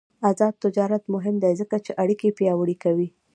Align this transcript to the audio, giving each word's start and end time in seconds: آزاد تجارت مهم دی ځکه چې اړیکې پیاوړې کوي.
آزاد 0.29 0.53
تجارت 0.63 1.03
مهم 1.13 1.35
دی 1.43 1.53
ځکه 1.61 1.75
چې 1.85 1.91
اړیکې 2.01 2.29
پیاوړې 2.37 2.75
کوي. 2.83 3.07